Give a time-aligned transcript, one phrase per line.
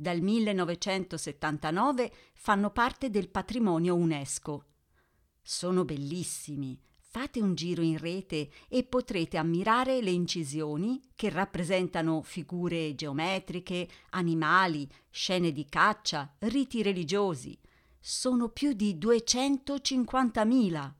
[0.00, 4.64] dal 1979 fanno parte del patrimonio UNESCO.
[5.42, 6.80] Sono bellissimi.
[7.00, 14.88] Fate un giro in rete e potrete ammirare le incisioni che rappresentano figure geometriche, animali,
[15.10, 17.58] scene di caccia, riti religiosi.
[17.98, 20.92] Sono più di 250.000.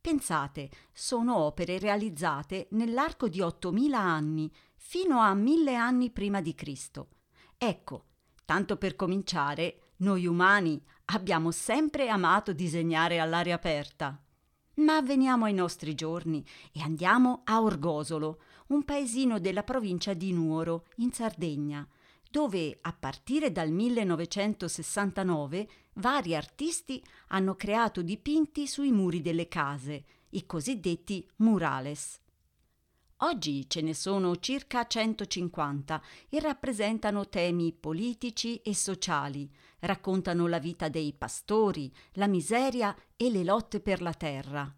[0.00, 7.10] Pensate, sono opere realizzate nell'arco di 8.000 anni, fino a 1000 anni prima di Cristo.
[7.56, 8.06] Ecco,
[8.50, 14.20] Tanto per cominciare, noi umani abbiamo sempre amato disegnare all'aria aperta.
[14.78, 18.40] Ma veniamo ai nostri giorni e andiamo a Orgosolo,
[18.70, 21.86] un paesino della provincia di Nuoro, in Sardegna,
[22.28, 30.44] dove a partire dal 1969 vari artisti hanno creato dipinti sui muri delle case, i
[30.44, 32.18] cosiddetti murales.
[33.22, 40.88] Oggi ce ne sono circa 150 e rappresentano temi politici e sociali, raccontano la vita
[40.88, 44.74] dei pastori, la miseria e le lotte per la terra.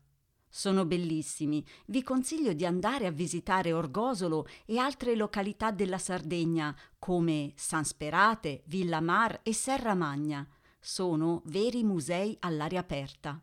[0.49, 7.53] Sono bellissimi, vi consiglio di andare a visitare Orgosolo e altre località della Sardegna come
[7.55, 10.45] San Sperate, Villa Mar e Serra Magna.
[10.81, 13.41] Sono veri musei all'aria aperta.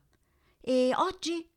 [0.59, 1.48] E oggi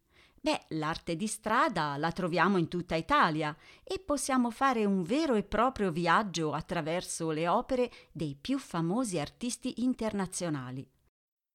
[0.44, 5.44] Beh, l'arte di strada la troviamo in tutta Italia e possiamo fare un vero e
[5.44, 10.84] proprio viaggio attraverso le opere dei più famosi artisti internazionali.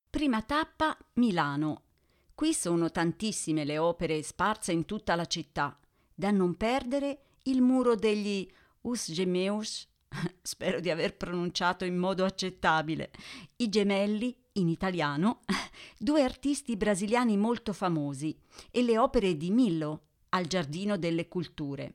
[0.10, 1.82] Prima tappa Milano.
[2.34, 5.78] Qui sono tantissime le opere sparse in tutta la città.
[6.16, 8.50] Da non perdere il muro degli
[8.84, 9.86] Usgemeus,
[10.42, 13.12] spero di aver pronunciato in modo accettabile,
[13.58, 15.42] i gemelli in italiano,
[15.98, 18.38] due artisti brasiliani molto famosi
[18.72, 21.94] e le opere di Millo al Giardino delle Culture.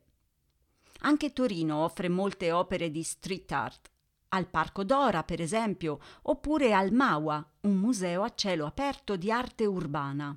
[1.04, 3.90] Anche Torino offre molte opere di street art,
[4.28, 9.66] al Parco Dora, per esempio, oppure al Maua, un museo a cielo aperto di arte
[9.66, 10.36] urbana.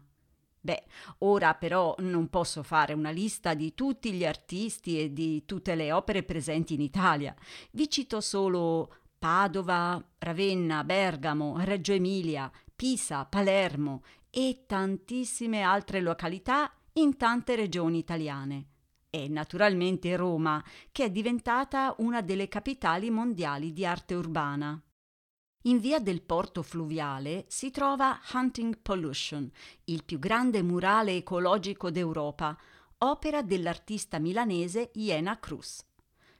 [0.66, 0.84] Beh,
[1.20, 5.92] ora però non posso fare una lista di tutti gli artisti e di tutte le
[5.92, 7.36] opere presenti in Italia.
[7.70, 17.16] Vi cito solo Padova, Ravenna, Bergamo, Reggio Emilia, Pisa, Palermo e tantissime altre località in
[17.16, 18.66] tante regioni italiane.
[19.12, 24.82] E naturalmente Roma, che è diventata una delle capitali mondiali di arte urbana.
[25.68, 29.50] In via del porto fluviale si trova Hunting Pollution,
[29.86, 32.56] il più grande murale ecologico d'Europa,
[33.00, 35.84] opera dell'artista milanese Iena Cruz.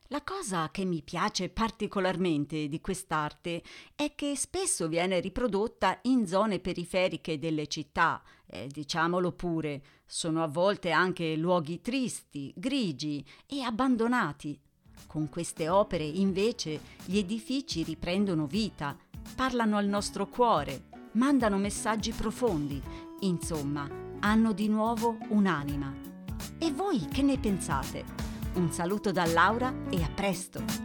[0.10, 3.64] La cosa che mi piace particolarmente di quest'arte
[3.96, 10.48] è che spesso viene riprodotta in zone periferiche delle città, eh, diciamolo pure, sono a
[10.48, 14.60] volte anche luoghi tristi, grigi e abbandonati.
[15.08, 18.98] Con queste opere, invece, gli edifici riprendono vita,
[19.36, 22.82] parlano al nostro cuore, mandano messaggi profondi,
[23.20, 23.88] insomma,
[24.22, 25.94] hanno di nuovo un'anima.
[26.58, 28.04] E voi che ne pensate?
[28.56, 30.85] Un saluto da Laura e a presto!